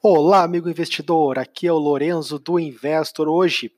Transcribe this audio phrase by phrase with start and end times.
[0.00, 1.40] Olá, amigo investidor.
[1.40, 3.26] Aqui é o Lorenzo do Investor.
[3.26, 3.72] Hoje,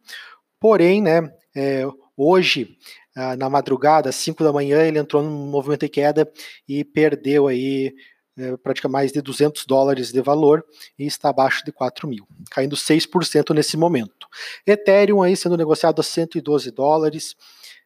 [0.59, 2.78] Porém, né, é, hoje,
[3.16, 6.31] ah, na madrugada, às 5 da manhã, ele entrou num movimento de queda
[6.67, 7.94] e perdeu aí
[8.38, 10.66] é, mais de 200 dólares de valor
[10.98, 14.28] e está abaixo de 4 mil, caindo 6% nesse momento.
[14.66, 17.36] Ethereum aí sendo negociado a 112 dólares,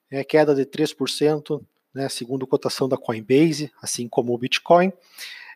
[0.09, 1.61] é, queda de 3%,
[1.93, 4.91] né, segundo cotação da Coinbase, assim como o Bitcoin.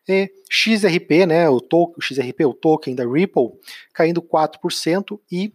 [0.08, 3.52] E XRP, né, o, to XRP, o token da Ripple,
[3.94, 5.54] caindo 4% e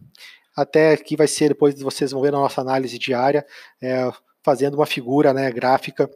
[0.57, 3.45] até que vai ser, depois vocês vão ver na nossa análise diária,
[3.83, 4.11] é,
[4.43, 6.09] fazendo uma figura né, gráfica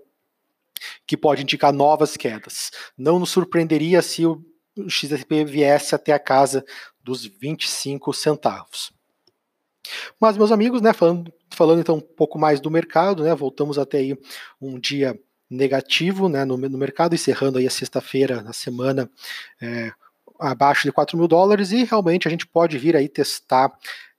[1.07, 2.71] que pode indicar novas quedas.
[2.97, 4.45] Não nos surpreenderia se o
[4.89, 6.65] XRP viesse até a casa
[7.03, 8.93] dos 25 centavos.
[10.21, 13.99] Mas, meus amigos, né, falando, falando então um pouco mais do mercado, né, voltamos até
[13.99, 14.19] aí
[14.61, 19.11] um dia negativo né, no, no mercado, encerrando aí a sexta-feira, na semana,
[19.61, 19.93] é,
[20.39, 23.73] abaixo de 4 mil dólares, e realmente a gente pode vir aí testar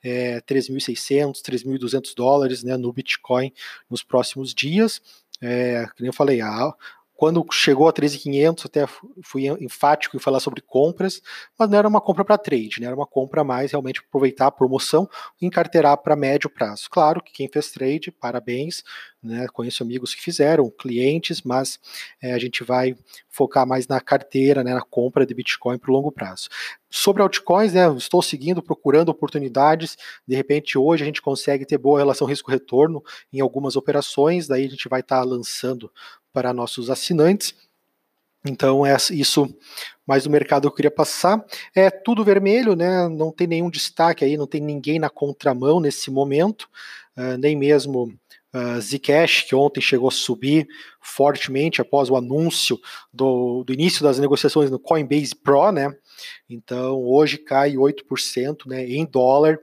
[0.03, 3.53] é, 3.600, 3.200 dólares né, no Bitcoin
[3.89, 5.01] nos próximos dias.
[5.41, 6.73] É, como eu falei, a,
[7.21, 8.87] quando chegou a 13.500, até
[9.23, 11.21] fui enfático em falar sobre compras,
[11.55, 12.87] mas não era uma compra para trade, né?
[12.87, 15.07] era uma compra mais realmente aproveitar a promoção
[15.39, 16.89] e encarteirar para médio prazo.
[16.89, 18.83] Claro que quem fez trade, parabéns,
[19.21, 19.45] né?
[19.53, 21.79] conheço amigos que fizeram, clientes, mas
[22.19, 22.95] é, a gente vai
[23.29, 24.73] focar mais na carteira, né?
[24.73, 26.49] na compra de Bitcoin para o longo prazo.
[26.93, 29.97] Sobre altcoins, né, estou seguindo, procurando oportunidades.
[30.27, 33.01] De repente, hoje a gente consegue ter boa relação risco-retorno
[33.31, 34.45] em algumas operações.
[34.45, 35.89] Daí a gente vai estar tá lançando
[36.33, 37.55] para nossos assinantes.
[38.45, 39.53] Então, é isso
[40.05, 41.45] mais o mercado eu queria passar.
[41.75, 43.07] É tudo vermelho, né?
[43.07, 46.67] Não tem nenhum destaque aí, não tem ninguém na contramão nesse momento,
[47.17, 48.13] uh, nem mesmo
[48.53, 50.67] uh, Zcash, que ontem chegou a subir
[50.99, 52.79] fortemente após o anúncio
[53.13, 55.95] do, do início das negociações no Coinbase Pro, né?
[56.49, 59.59] Então, hoje cai 8% né, em dólar,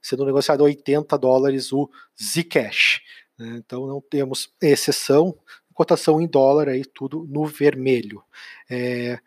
[0.00, 3.00] sendo negociado a 80 dólares o Zcash.
[3.38, 3.56] Né?
[3.58, 5.34] Então, não temos exceção,
[5.80, 8.22] cotação em dólar aí, tudo no vermelho.
[8.68, 9.18] É,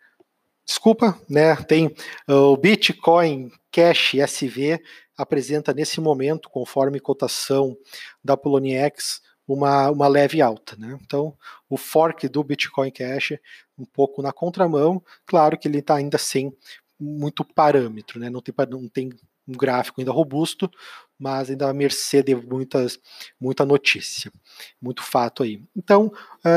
[0.64, 1.56] desculpa, né?
[1.56, 1.92] Tem
[2.28, 4.80] o Bitcoin Cash SV
[5.18, 7.76] apresenta nesse momento, conforme cotação
[8.22, 10.76] da Poloniex, uma, uma leve alta.
[10.76, 10.96] Né?
[11.02, 11.36] Então,
[11.68, 13.32] o fork do Bitcoin Cash
[13.76, 16.56] um pouco na contramão, claro que ele está ainda sem
[17.00, 18.30] muito parâmetro, né?
[18.30, 19.10] não, tem, não tem
[19.46, 20.70] um gráfico ainda robusto,
[21.18, 22.98] mas ainda à mercê de muitas,
[23.40, 24.32] muita notícia,
[24.80, 25.62] muito fato aí.
[25.76, 26.12] Então,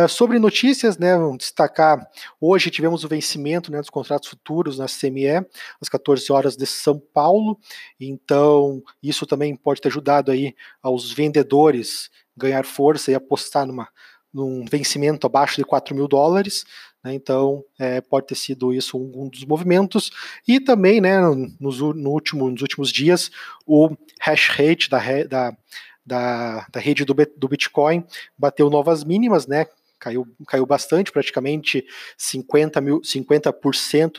[0.09, 2.09] sobre notícias, né, vamos destacar,
[2.41, 5.45] hoje tivemos o vencimento né, dos contratos futuros na CME,
[5.79, 7.59] às 14 horas de São Paulo,
[7.99, 13.87] então isso também pode ter ajudado aí aos vendedores ganhar força e apostar numa,
[14.33, 16.65] num vencimento abaixo de 4 mil dólares,
[17.13, 20.11] então é, pode ter sido isso um, um, dos movimentos,
[20.47, 21.19] e também né,
[21.59, 23.31] nos, no último, nos últimos dias
[23.65, 25.57] o hash rate da, da,
[26.05, 28.03] da, da rede do, do Bitcoin
[28.37, 29.65] bateu novas mínimas, né,
[29.99, 31.85] caiu, caiu bastante, praticamente
[32.17, 33.53] 50%, mil, 50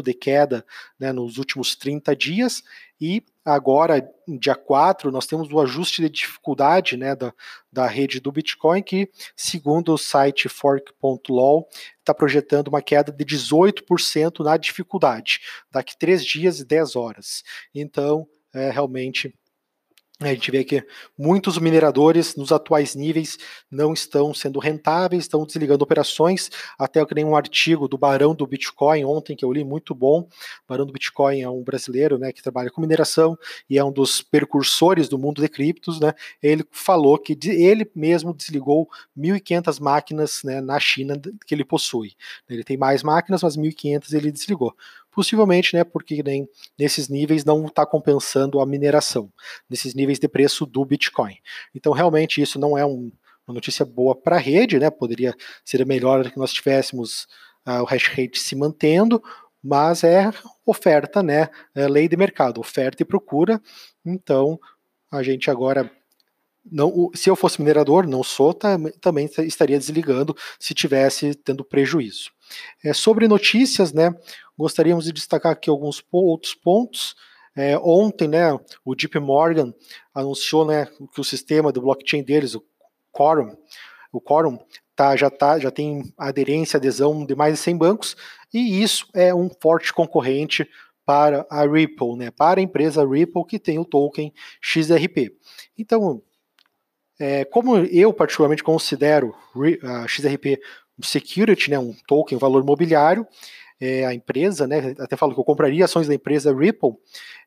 [0.02, 0.64] de queda
[0.98, 2.62] né, nos últimos 30 dias,
[3.00, 7.32] e agora, dia 4, nós temos o ajuste de dificuldade né, da,
[7.72, 11.66] da rede do Bitcoin, que, segundo o site fork.law,
[11.98, 15.40] está projetando uma queda de 18% na dificuldade,
[15.70, 17.42] daqui 3 dias e 10 horas.
[17.74, 19.34] Então, é, realmente
[20.20, 20.84] A gente vê que
[21.16, 23.38] muitos mineradores nos atuais níveis
[23.70, 26.50] não estão sendo rentáveis, estão desligando operações.
[26.76, 30.22] Até eu criei um artigo do Barão do Bitcoin ontem que eu li, muito bom.
[30.22, 30.28] O
[30.68, 33.38] Barão do Bitcoin é um brasileiro né, que trabalha com mineração
[33.70, 36.00] e é um dos percursores do mundo de criptos.
[36.00, 36.12] Né?
[36.42, 41.14] Ele falou que ele mesmo desligou 1.500 máquinas né, na China
[41.46, 42.16] que ele possui.
[42.50, 44.74] Ele tem mais máquinas, mas 1.500 ele desligou
[45.18, 46.48] possivelmente, né, porque nem
[46.78, 49.32] nesses níveis não está compensando a mineração,
[49.68, 51.34] nesses níveis de preço do Bitcoin.
[51.74, 53.10] Então, realmente, isso não é um,
[53.44, 54.90] uma notícia boa para a rede, né?
[54.90, 55.34] Poderia
[55.64, 57.26] ser melhor que nós tivéssemos
[57.66, 59.20] uh, o hash rate se mantendo,
[59.60, 60.30] mas é
[60.64, 61.48] oferta, né?
[61.74, 63.60] É lei de mercado, oferta e procura.
[64.06, 64.56] Então,
[65.10, 65.90] a gente agora
[66.70, 68.54] não, se eu fosse minerador, não sou,
[69.00, 72.30] também estaria desligando se tivesse tendo prejuízo.
[72.84, 74.14] É, sobre notícias, né,
[74.56, 77.14] gostaríamos de destacar aqui alguns outros pontos.
[77.54, 78.52] É, ontem, né,
[78.84, 79.74] o JP Morgan
[80.14, 82.64] anunciou, né, que o sistema do blockchain deles, o
[83.12, 83.56] Quorum,
[84.12, 84.58] o Quorum
[84.94, 88.16] tá, já, tá, já tem aderência, adesão de mais de 100 bancos,
[88.52, 90.68] e isso é um forte concorrente
[91.04, 95.34] para a Ripple, né, para a empresa Ripple que tem o token XRP.
[95.76, 96.22] Então,
[97.18, 99.34] é, como eu particularmente considero
[99.82, 100.60] a XRP
[100.98, 103.26] um security, né, um token, um valor mobiliário,
[103.80, 106.94] é, a empresa, né, até falo que eu compraria ações da empresa Ripple,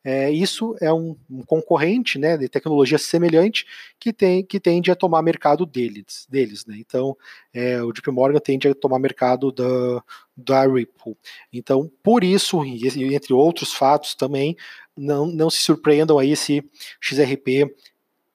[0.03, 3.65] é, isso é um, um, concorrente né, de tecnologia semelhante
[3.99, 6.25] que, tem, que tende a tomar mercado deles.
[6.29, 6.77] deles né?
[6.79, 7.17] Então,
[7.53, 10.03] é, o JP Morgan tende a tomar mercado da,
[10.35, 11.17] da Ripple.
[11.51, 14.55] Então, por isso, e entre outros fatos também,
[14.97, 16.63] não, não se surpreendam aí se
[16.99, 17.69] XRP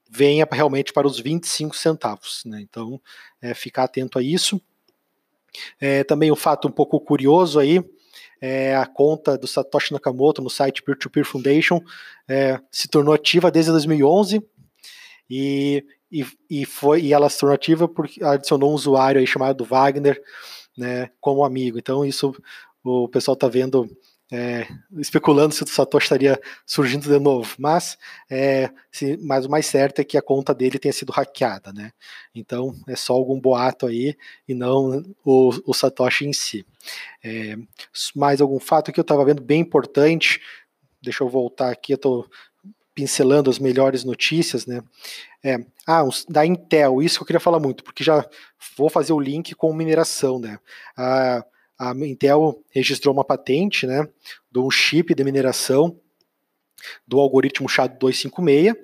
[0.09, 2.43] venha realmente para os 25 centavos.
[2.45, 2.61] Né?
[2.61, 3.01] Então,
[3.41, 4.61] é, ficar atento a isso.
[5.81, 7.83] É, também um fato um pouco curioso aí,
[8.41, 11.81] é, a conta do Satoshi Nakamoto no site Peer-to-Peer -Peer Foundation
[12.29, 14.43] é, se tornou ativa desde 2011
[15.29, 19.65] e, e, e, foi, e ela se tornou ativa porque adicionou um usuário aí chamado
[19.65, 20.21] Wagner
[20.77, 21.79] né, como amigo.
[21.79, 22.35] Então isso
[22.85, 23.89] o pessoal está vendo
[24.31, 24.67] é,
[24.99, 27.97] especulando se o Satoshi estaria surgindo de novo, mas,
[28.29, 31.93] é, se, mas o mais certo é que a conta dele tenha sido hackeada, né?
[32.35, 34.17] Então é só algum boato aí
[34.49, 36.67] e não o, o Satoshi em si.
[37.23, 37.57] É,
[38.15, 40.41] mais algum fato que eu estava vendo bem importante,
[41.01, 42.29] deixa eu voltar aqui, eu estou
[42.95, 44.83] pincelando as melhores notícias, né?
[45.45, 48.27] É, ah, da Intel, isso que eu queria falar muito, porque já
[48.77, 50.59] vou fazer o link com mineração, né?
[50.97, 51.45] Ah,
[51.79, 54.09] a Intel registrou uma patente né,
[54.51, 55.99] de um chip de mineração
[57.07, 58.77] do algoritmo SHA-256,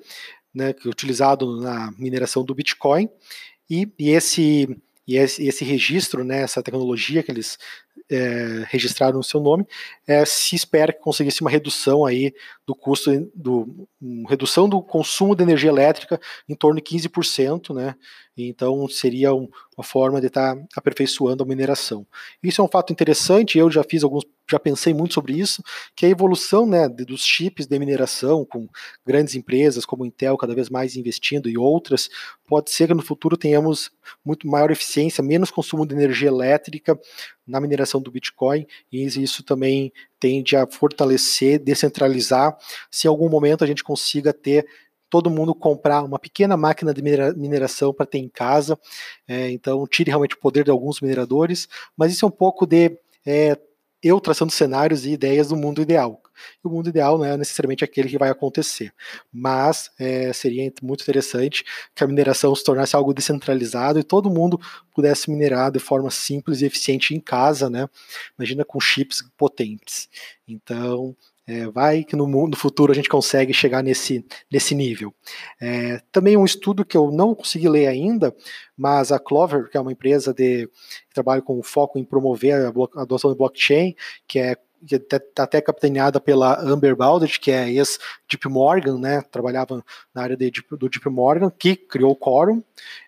[0.55, 3.09] né, que é utilizado na mineração do Bitcoin,
[3.69, 4.69] e, e esse
[5.07, 7.59] e esse, esse, registro, né, essa tecnologia que eles
[8.09, 9.67] é, registraram no seu nome,
[10.07, 12.33] é, se espera que conseguisse uma redução aí
[12.67, 13.89] do custo, do,
[14.29, 17.97] redução do consumo de energia elétrica em torno de 15%, né?
[18.37, 22.07] Então seria um, uma forma de estar tá aperfeiçoando a mineração.
[22.43, 25.63] Isso é um fato interessante, eu já fiz alguns, já pensei muito sobre isso,
[25.95, 28.69] que a evolução né, dos chips de mineração, com
[29.07, 32.09] grandes empresas como Intel cada vez mais investindo e outras,
[32.47, 33.91] pode ser que no futuro tenhamos
[34.25, 36.99] muito maior eficiência, menos consumo de energia elétrica
[37.47, 42.57] na mineração do Bitcoin, e isso também tende a fortalecer, descentralizar,
[42.91, 44.67] se em algum momento a gente consiga ter
[45.13, 48.79] todo mundo comprar uma pequena máquina de mineração para ter em casa.
[49.29, 52.99] É, então, tire realmente o poder de alguns mineradores, mas isso é um pouco de
[53.27, 53.59] é,
[54.03, 56.23] eu traçando cenários e ideias do mundo ideal.
[56.65, 58.91] O mundo ideal não é necessariamente aquele que vai acontecer,
[59.31, 61.63] mas é, seria muito interessante
[61.95, 64.59] que a mineração se tornasse algo descentralizado e todo mundo
[64.95, 67.87] pudesse minerar de forma simples e eficiente em casa, né?
[68.39, 70.09] Imagina com chips potentes.
[70.49, 71.15] Então,
[71.47, 75.13] é, vai que no, no, futuro a gente consegue chegar nesse, nesse nível.
[75.61, 78.35] É, também um estudo que eu não consegui ler ainda,
[78.77, 82.73] mas a Clover, que é uma empresa de, que trabalha com foco em promover a,
[82.97, 83.95] a adoção do blockchain,
[84.27, 89.85] que é que está até capitaneada pela Amber Baldet, que é ex-Deep Morgan, né, trabalhava
[90.13, 92.61] na área de, do Deep Morgan, que criou o Quorum,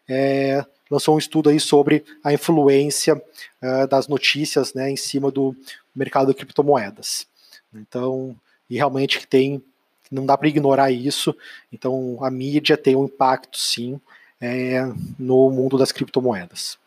[0.08, 5.54] é, lançou um estudo aí sobre a influência uh, das notícias né, em cima do
[5.94, 7.26] mercado de criptomoedas.
[7.74, 8.36] Então,
[8.68, 9.62] e realmente tem,
[10.10, 11.34] não dá para ignorar isso.
[11.72, 14.00] Então, a mídia tem um impacto, sim,
[14.40, 14.82] é,
[15.18, 16.78] no mundo das criptomoedas.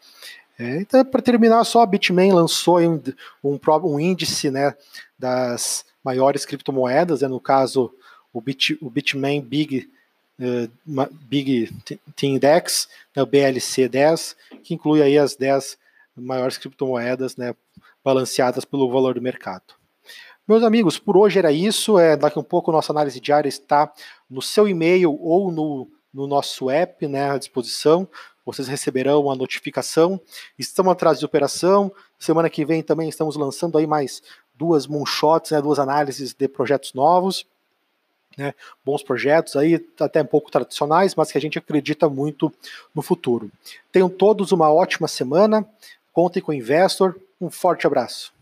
[0.60, 3.02] É, então, para terminar, só a Bitmain lançou um,
[3.44, 4.76] um, um, índice né,
[5.18, 7.94] das maiores criptomoedas, né, no caso
[8.34, 9.90] o, Bit, o Bitmain Big,
[10.40, 15.78] uh, Big T Index, né, o BLC10, que inclui aí as 10
[16.16, 17.54] maiores criptomoedas né,
[18.04, 19.77] balanceadas pelo valor do mercado.
[20.48, 22.00] Meus amigos, por hoje era isso.
[22.00, 23.92] É, daqui a um pouco nossa análise diária está
[24.30, 28.08] no seu e-mail ou no, no nosso app né, à disposição.
[28.46, 30.22] Vocês receberão a notificação.
[30.58, 31.92] Estamos atrás de operação.
[32.18, 34.24] Semana que vem também estamos lançando aí mais
[34.56, 37.46] duas moonshots, né, duas análises de projetos novos.
[38.38, 38.54] Né,
[38.86, 42.54] bons projetos aí, até um pouco tradicionais, mas que a gente acredita muito
[42.96, 43.52] no futuro.
[43.92, 45.68] Tenham todos uma ótima semana,
[46.14, 48.37] contem com o Investor, um forte abraço.